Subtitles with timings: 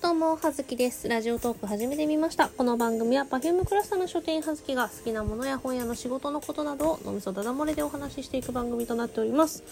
[0.00, 1.08] どうも、はずきです。
[1.08, 2.48] ラジオトーク始めてみました。
[2.50, 9.64] この番組は Perfume クラスターの書店はずきが好きなものや本屋の仕事のことなどを脳みそだだ漏れでお話ししていく番組となっております。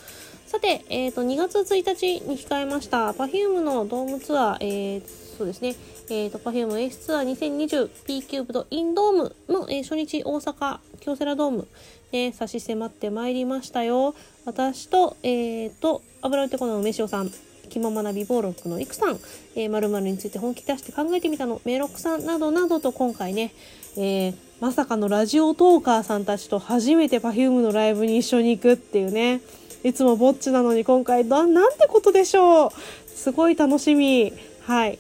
[0.48, 5.02] さて、えっ、と、2月1日に控えました Perfume のドームツアー、えー、
[5.38, 5.76] そうですね、
[6.10, 11.68] えっ、と、Perfume エースツアー 2020P キューブとインドームの、えー初日大阪京セラドーム
[12.10, 14.16] で差し迫ってまいりましたよ。
[14.44, 17.30] 私と、えっ、と、油ってこの梅塩さん、
[17.66, 19.18] 気ままな美貌録のいくさん、
[19.54, 23.52] えー、〇〇について本気出して考えてみたの、メロクさんなどなどと今回ね、
[23.96, 29.42] えーまさかのラジオトーカーさんたちと初めて Perfume のライブに一緒に行くっていうね。
[29.84, 32.70] いつもぼっちなのに今回な、なんてことでしょう。
[33.06, 34.32] すごい楽しみ。
[34.62, 34.98] はい。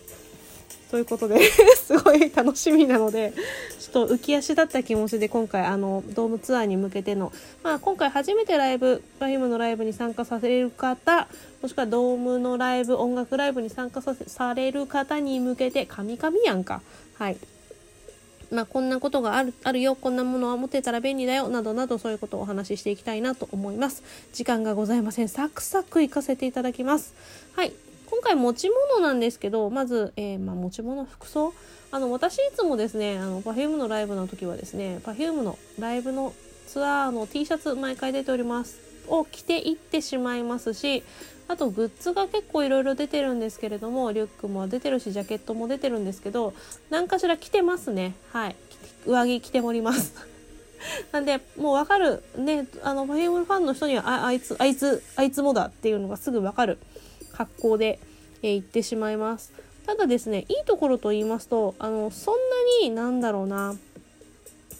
[0.90, 1.40] ということで
[1.76, 3.32] すごい楽しみなので、
[3.80, 11.28] ちょっと浮き足だった気持ちで今回、あの、ドームツアーに向けての、まあ今回初めてライブ、Perfume のライブに参加させる方、
[11.60, 16.82] もしくはドームのライブ、音楽ライブに参加される方に向けて、神々やんか。
[17.14, 17.36] はい。
[18.50, 24.04] まあ、こんなことがあるあるよ、こんなものは持ってたら便利だよ、などなどそういうことをお話ししていきたいなと思います。
[24.32, 25.28] 時間がございません。
[25.28, 27.14] サクサク行かせていただきます。
[27.54, 27.72] はい。
[28.08, 31.52] 今回持ち物なんですけど、まず、えーまあ、持ち物、服装。
[31.90, 36.34] あの、私いつもですね、あの、Perfume のライブの時はですね、Perfume のライブの
[36.66, 38.86] ツアーの T シャツ毎回出ております。
[39.08, 41.02] を着ていってしまいますし、
[41.48, 46.54] あとグッズが結構いろいろ出てるんですけれども、リュックも出てるし、ジャケットも出てるんですけど、
[46.90, 48.14] 何かしら着てますね。
[48.32, 48.56] はい。
[49.06, 50.14] 上着着ております。
[51.12, 52.22] なんで、もうわかる。
[52.36, 56.78] ね、あの、パフュームファンの人には、ああいつ、あいつ、あいつもだっていうのがすぐわかる
[57.36, 57.98] 格好で、
[58.42, 59.52] えー行ってしまいます。
[59.86, 62.40] ただですね、いいところと言いますと、あの、そんな
[62.82, 63.74] になんだろうな、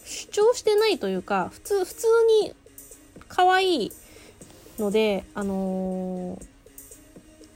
[0.05, 2.07] 主張してないというか、普通、普通
[2.43, 2.55] に
[3.29, 3.93] 可愛い
[4.79, 6.47] ので、あのー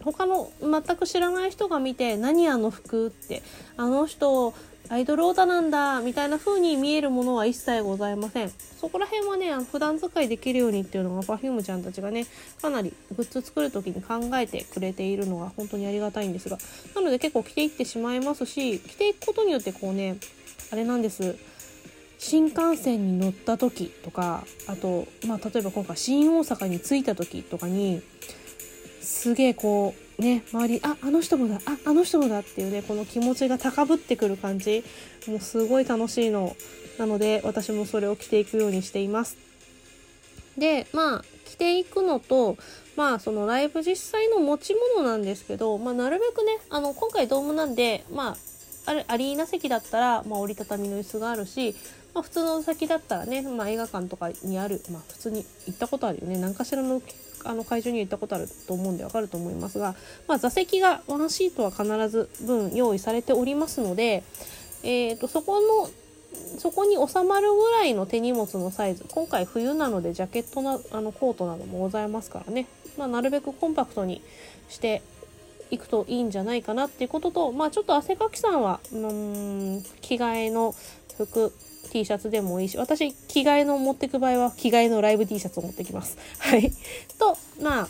[0.02, 3.42] 他の全く知らない人が見て何あの服って
[3.76, 4.54] あの人
[4.92, 8.50] アイドルオタなんだみたいな風に見えるものは一切ございません。
[8.50, 12.26] そこら辺はねあの普段使いできるようにっていうのが Perfume ちゃんたちがね
[12.60, 16.59] かなりグッズ作る時に考えてくれているのが本当にありがたいんですが。
[16.97, 20.16] なので結構着ていってしまいますし着ていくことによってこうね
[20.72, 21.37] あれなんです。
[22.19, 28.03] 新幹線に乗った時とかあと、まあ、例えば今回新大阪に着いた時とかに
[29.00, 34.84] すげえこうね周りああの人もだああの人もだっていうねこの気持ちが高ぶってくる感じ。
[35.26, 36.56] もうすごい楽しいの。
[36.98, 39.36] なので私もそれを着ていくようにしています。
[40.58, 42.56] でまあ着ていくのと
[42.97, 48.37] まあそのライブ実際の持ち物なんですけど、まあ、なるべくねあの今回ドームなんでま
[48.87, 51.76] あアリーナ席だったら、まあ、折りたたみの椅子があるし、
[52.15, 56.38] まあ、普通の席だったらね、まあ、映画館とかにある、まあ、普通に行ったことあるよね。
[56.38, 57.00] 何かしらの
[57.44, 59.94] あの会場に行ったことあると思うんでわかると思いますが、
[60.28, 64.22] まあ、座席がワンシートは必ず分用意されておりますので、
[64.82, 65.88] えー、とそこの
[66.59, 72.66] そこに収まるぐらいの手荷物のサイズ今回冬なのでジャケットなあのコートなどもございますからね、
[72.99, 74.22] まあ、なるべくコンパクトに
[74.69, 75.03] して
[75.70, 80.75] いくといいんじゃないかなっていうことと、まあ、ちょっと汗かきさんはうん着替えの
[81.16, 81.53] 服
[81.90, 86.16] T シャツでもいいし私着替えの持ってく場合は着替えのライブ T シャツを持ってきます。
[86.38, 86.72] はい、
[87.18, 87.88] とまあ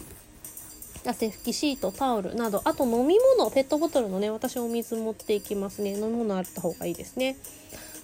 [1.07, 7.37] 汗拭きシートタオルなどあと飲み物ペットボトルのね私お水持っていきますね飲み物あった方がいいですね。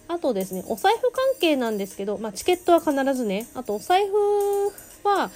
[0.09, 4.13] あとですね、お財布関係なんですけど、まあ、チケットは必ずね、あとお財布
[5.03, 5.31] は、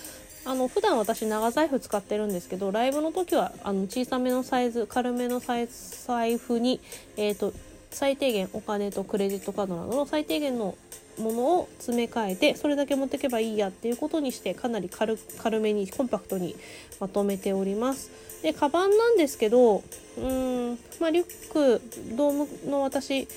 [0.45, 6.81] あの、普段私長財布使ってるんですけど、ライブの時は、あの、小さめのサイズ、軽めのサイズ、財布に、
[7.17, 7.53] えっ、と、
[7.91, 10.77] 最低限お金とクレジットカードなどの最低限の
[11.19, 16.57] ものを詰め替えてそれだけ持っていけばいいやっていうことにしてかなり軽軽めにコンパクトに
[16.99, 18.11] まとめております。
[18.43, 21.83] でカバンなんですけどうーんまあリュック
[22.17, 22.33] ドー
[22.65, 23.29] ムの私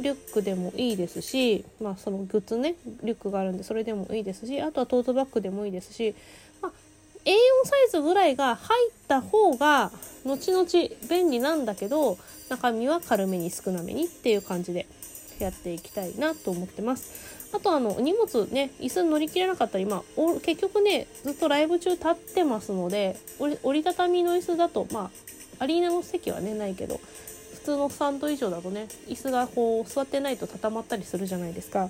[0.00, 6.14] リュックでもいいですしまあそのグッズねリュックがあるんでそれでもいいですしあとはトートバッグでもいいですし、
[6.60, 6.72] まあ、
[7.28, 7.34] A4
[7.64, 9.92] サイズぐらいが入った方が
[10.24, 10.66] 後々
[11.10, 12.16] 便利なんだけど
[12.48, 14.86] 中身は軽めに少なめにっていう感じで
[15.38, 17.38] やっていきたいなと思ってます。
[17.54, 25.10] あとあの荷物ね椅子乗り切れなかったら今お結局ねずっとライブ中立ってますので折りたたみの椅子だとま
[25.58, 27.00] あアリーナの席はねないけど
[27.54, 31.88] 普通のスタンド以上だとね椅子がこう座ってないと固まったりするじゃないですか。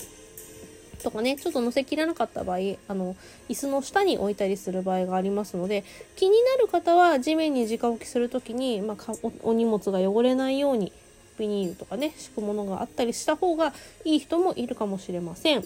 [1.02, 2.58] とかねちょっと乗せきらなかった場合
[2.88, 3.16] あの
[3.48, 5.84] 椅子の下に置いたりする場合がありますので
[6.16, 10.92] 気になる方は地面に直置きする時に、まあ、おお荷物が汚れないように
[11.38, 13.72] ビニールとかね敷くものがあったりした方が
[14.04, 15.64] いい人もいるかもしれません。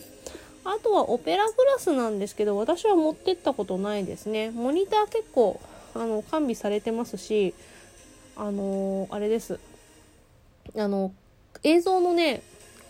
[0.64, 4.50] あとはオペラグラスなんですけど私は持ってったことないですね。
[4.50, 5.61] モニター結構
[5.94, 7.55] あの完備されてますし
[8.37, 9.58] あのーあれです
[10.76, 11.12] あの
[11.64, 12.43] 映像のね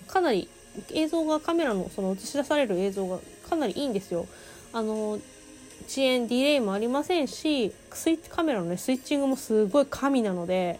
[0.07, 0.49] かなり
[0.93, 4.27] 映像がカメラのその映し出される映像がかなりいいんですよ。
[4.73, 5.19] あの
[5.87, 10.79] 遅延ディレイもありませんしスイッチカメラのねスイッチングもすごい神なので、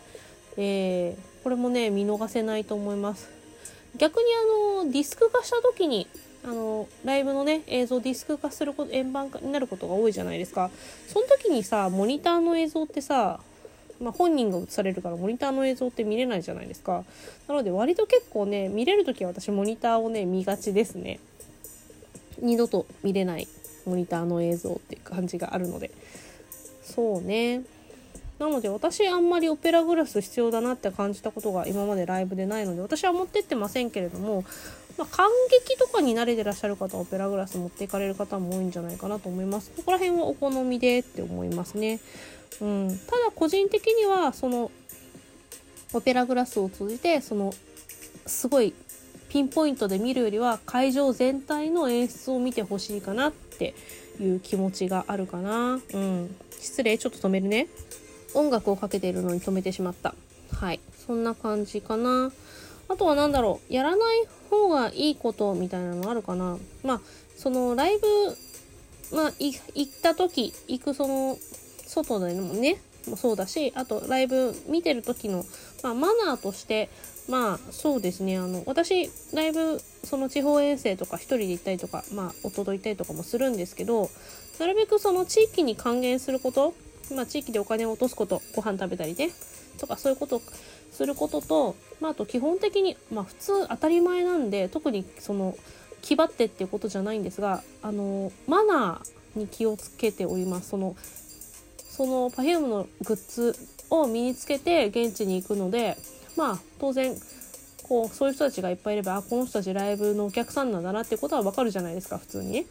[0.57, 3.31] えー、これもね見逃せないと思います
[3.97, 4.25] 逆に
[4.81, 6.07] あのディスク化した時に
[6.45, 10.71] あのライブのね映像ディスク化すること円盤化になることが多いじゃないですか
[11.09, 13.41] その時にさモニターの映像ってさ
[14.03, 17.05] まあ、本人が映されるからモニターの映像って見れないじゃないですか。
[17.49, 21.21] なので割と結構ね見れる時は私モニターをね見がちですね。
[22.39, 23.47] 二度と見れない
[23.87, 25.91] モニターの映像っていう感じがあるので。
[26.83, 27.63] そうね。
[28.39, 34.45] なので私あんまりオペラグラス必要だなって感じたことが今までライブでないので私は持ってってませんけれども、
[34.99, 35.29] まあ、感
[35.67, 42.01] 激とかに慣れてらっしゃる方はオペラグラス持っていかれる方も多いんじゃないかなと思いますここら辺はお好みでって思いますね、
[42.61, 44.71] うん、ただ個人的にはその
[45.95, 47.53] オペラグラスを通じてその
[48.27, 48.75] すごい
[49.33, 53.75] ピンポイントで見るよりは会場全体の演出を見てほしいかなって
[54.21, 55.81] いう気持ちがあるかな。
[55.95, 56.37] うん。
[56.51, 57.67] 失礼、ちょっと止めるね。
[58.35, 60.15] 音楽をかけているのに止めてしまった。
[60.53, 60.81] はい。
[61.07, 62.31] そんな感じかな。
[62.89, 63.73] あとは何だろう。
[63.73, 66.59] やらない方がいいことみたいなのあるかな。
[66.83, 67.01] まあ、
[67.37, 71.39] そのライブ、まあ、行った時、行くその、
[71.87, 75.45] 外でもね、もそうだし、あとライブ見てる時の、
[75.83, 76.89] まあ、マナーとして、
[77.29, 84.11] まあそうですねあの私ライブその地方遠征とか一人で行ったりとかまあ夫と行ったりとかもするんですけど
[84.59, 86.75] なるべくその地域に還元すること
[87.15, 89.31] まあ地域でお金を落とすことご飯食べたりね
[89.79, 90.43] とかそういうことを
[90.93, 95.57] することと、まあ、あと基本的にまあ普通当たり前なんで特にその
[96.03, 100.97] 気張ってっていうことじゃないんですがあのマナーに気をつけておりますその
[101.79, 103.57] その Perfume のグッズ
[103.91, 105.97] を身につけて現地に行くので
[106.37, 107.15] まあ当然
[107.83, 112.67] こうそういう人たちがいっぱいいればあこの人たちライブのお客さんなんだなっていうことはわかるじゃないですか普通に。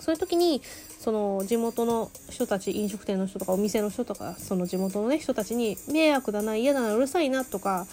[0.00, 0.62] そういう時に
[0.98, 7.86] その地元の人たち飲食店の人とかお店の人とかその地元のね人たちに迷惑だな嫌だなうるさいなとか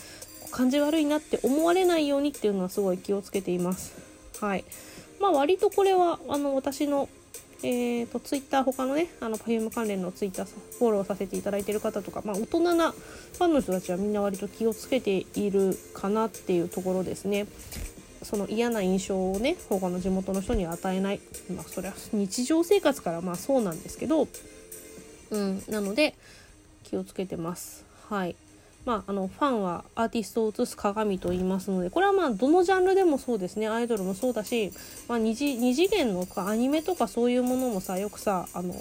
[0.52, 3.94] 感じ悪いなって思われないようにっていうのはすごい気をつけています。
[4.40, 4.64] はい。
[5.20, 7.10] まあ割とこれはあの私の
[7.64, 17.48] えーと、ツイッター他のねあの Perfume 関連のツイッターフォローさせていただいている方とか、まあ、大人なファンの人たちはみんな割と気をつけているかなっていうところですね。
[18.26, 21.22] その嫌な印象をね他の地元の人に与えない、
[21.56, 24.28] まあ、それは日常生活からまあそうなんですけど、
[25.30, 26.16] うん、なので
[26.84, 27.86] 気をつけてます。
[28.10, 28.36] はい。
[28.86, 33.68] まあ、あのファンはアーティストを映す鏡と言いますのでこれはまあどのジャンルでもそうですね。
[33.68, 34.72] アイドルもそうだし、
[35.08, 38.76] まあ、二次二次元のアニメとかそういうものもさよくさあの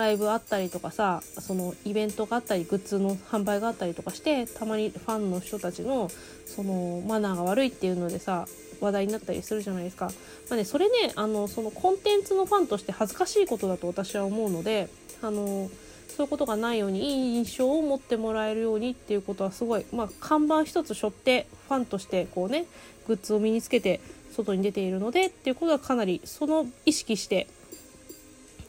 [0.00, 6.10] ライブあったりとかさそのイベントがあったりグッズの販売があったりとかしてたまにファンの人たちの
[6.46, 8.46] そのマナーが悪いっていうのでさ
[8.80, 10.06] 話題になったりするじゃないですか。
[10.48, 14.88] まあね、それねあのそのコンテンツのファンとして恥ずかしいことだと私は思うので
[15.20, 15.70] あの
[16.08, 22.64] そういうことがないようにいい印象を持ってもらえるようにっていうことはすごい、まあ、看板一つ背負ってファンとしてこうね
[23.06, 24.00] グッズを身につけて
[24.32, 27.46] 外に出ているのでっていうことはかなりその意識して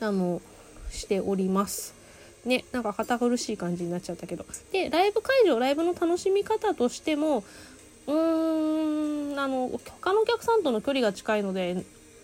[0.01, 0.42] あの
[0.92, 1.94] しております。
[2.46, 4.46] ね、なんか堅苦しい感じになっちゃったけど。
[4.72, 7.44] で、ライブ会場、ライブの楽しみ方としても、
[8.08, 11.84] うーん、あの、他のお客さんとの距離が近いので、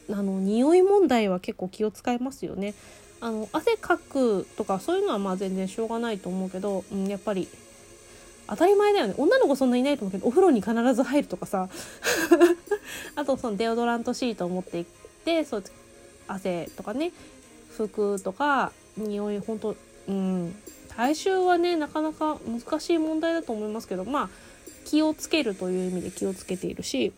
[0.09, 2.73] あの、匂い問題は結構気を使いますよね。
[3.19, 7.47] あの汗かくとかそういうのはまあ全然しょうがないと思うけど、うん、やっぱり
[8.47, 11.67] 当たり前だよね女の子そんないないと思うけどお風呂に必ず入るとかさ
[13.15, 14.85] あとそのデオドラントシートを持っていっ
[15.25, 15.63] てそう
[16.27, 17.11] 汗とかね
[17.77, 19.75] 服とか匂い本当
[20.07, 20.55] うん
[20.89, 24.29] 体臭はねなかなか難しい問題だと思いますけどまあ
[24.85, 27.13] 気をつけるという意味で気をつけているし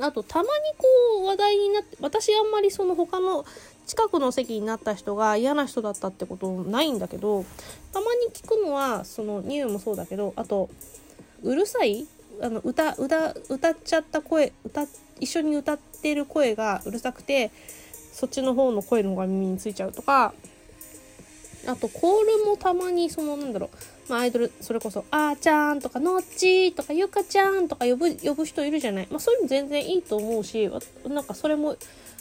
[0.00, 0.86] あとたまにこ
[1.22, 3.44] う話題になって私あんまりその他の
[3.86, 7.44] 近くの席になった人が嫌な人だったってことないんだけど
[7.92, 10.70] たまに聞くのはその匂いもそうだけどあと
[11.42, 12.06] うるさい？
[12.42, 14.86] あの歌歌歌っちゃった声歌
[15.20, 17.52] 一緒に歌ってる声がうるさくて
[18.14, 20.32] そっちの方の声の方が耳についちゃうとか
[21.66, 23.70] あとコールもたまにそのなんだろ
[24.08, 30.70] う、まあ、アイドルそれこそ「あーちゃん」とか「のっち」とか「ゆかちゃん」とか呼ぶ呼ぶ人いるじゃない、まあ、そういうの全然いいと思うし
[31.08, 31.76] なんかそれも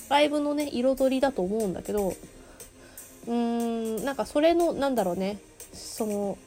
[0.10, 3.34] ライブのね彩りだと思うんだけどうー
[4.02, 5.38] んなんかそれのなんだろうね。
[5.74, 6.38] その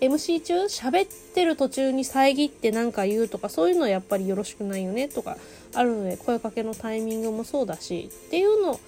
[0.00, 0.64] MC 中？
[0.64, 5.38] 喋ってる途中に遮って何か言うとかそういうのはやっぱりよろしくないよねとか
[5.74, 8.80] あるので声かけのタイミングもそうだしっていうのを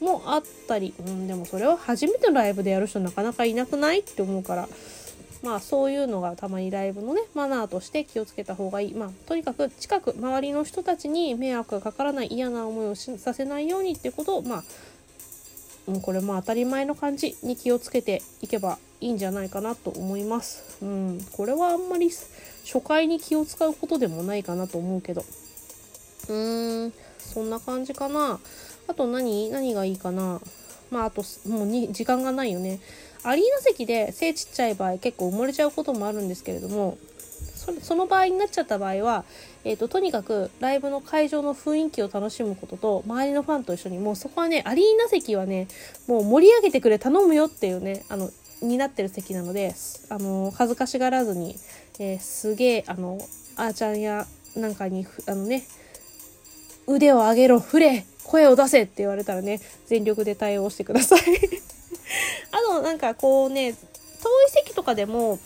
[0.00, 4.68] もあったり、うん、でもそれは初めてのライブでやる人なかなかいなくないって思うから
[5.42, 14.64] まあそういうのがたまにライブのねマナーとして気をつけた方がいいまあとにかく近く周りの人たちに迷惑がかからない嫌な思いをさせないようにってことをまあ
[15.90, 20.78] う、これも当たり前の感じに気をつけていけばいいんじゃないかなと思います。
[20.82, 22.10] うん、これはあんまり
[22.64, 25.24] 初回に気を使うことでもないかなと思うけど。
[26.28, 28.38] うーん、そんな感じかな。
[28.90, 29.50] あと何？
[29.50, 30.40] 何がいいかな？
[30.90, 32.80] まああともうに時間がないよね。
[33.22, 36.96] アリーナ席で背ちっちゃい場合結構埋もれちゃうこともあるんですけれども
[37.82, 39.24] その場合になっちゃった場合は、
[39.62, 45.68] えーと、とにかくライブの会場の雰囲気を楽しむことと周りのファンと一緒にもうそこはねアリーナ席はね
[46.08, 48.30] もう盛り上げてくれ頼むよっていうねあの
[48.62, 49.74] になってる席なので
[50.08, 51.56] あの恥ずかしがらずに、
[51.98, 53.18] えー、すげえあの
[53.56, 55.64] あーちゃんやなんかにあのね
[56.86, 61.20] 腕を上げろ振れ声を出せって言われたらね全力で対応してください。
[62.52, 63.76] あとなんかこうね遠い
[64.50, 65.40] 席とかでも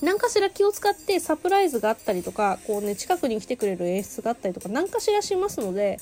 [0.00, 5.98] 何かしら気を使ってサプライズがあったりとかこうね近くに来てくれる演出があったりとか何かしらしますので、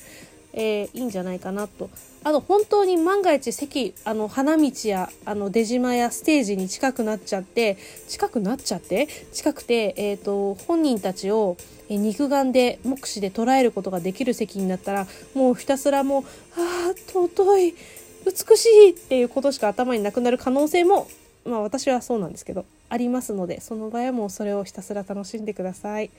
[0.52, 1.90] えー、いいんじゃないかなと。
[2.24, 9.08] あと本当に万が一席あの花道やあの出島やステージに近くなっちゃって近くなっちゃって？
[9.32, 11.56] 近くて、えーと、本人たちを
[11.88, 16.22] 肉眼で目視で捉えることができる席になったらもうひたすらもう
[16.56, 17.74] 「ああ尊い
[18.24, 21.08] 美しいっていうことしか頭になくなる可能性も
[21.44, 26.10] まあ私はそうなんですけどありますのでその場合はもうそれをひたすら楽しんでください。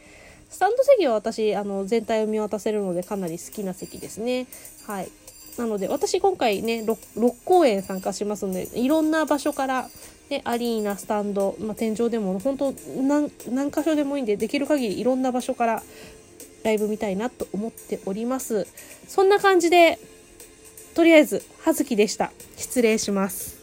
[0.49, 4.47] スタンド席は私あの全体を見渡せるのでかなり好きな席ですね。
[4.87, 5.09] はい。
[5.57, 9.89] なので私今回ね 6, 6公演参加しますのでいろんな場所から、
[10.29, 15.83] ね、アリーナスタンド、まあ、天井でも本当何何箇所でもいいんでできる限りいろんな場所から
[16.63, 18.67] ライブ見たいなと思っております。
[19.07, 19.99] そんな感じで
[20.93, 22.31] とりあえず、はずきでした。
[22.55, 23.62] 失礼します。